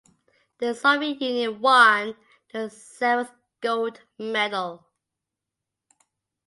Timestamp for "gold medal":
3.61-4.87